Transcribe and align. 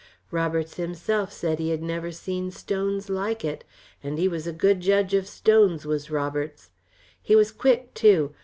Roberts 0.31 0.77
himself 0.77 1.31
said 1.31 1.59
he 1.59 1.69
had 1.69 1.83
never 1.83 2.11
seen 2.11 2.49
stones 2.49 3.07
like 3.07 3.45
it, 3.45 3.63
and 4.01 4.17
he 4.17 4.27
was 4.27 4.47
a 4.47 4.51
good 4.51 4.79
judge 4.79 5.13
of 5.13 5.27
stones 5.27 5.85
was 5.85 6.09
Roberts. 6.09 6.71
He 7.21 7.35
was 7.35 7.51
quick, 7.51 7.93
too. 7.93 8.33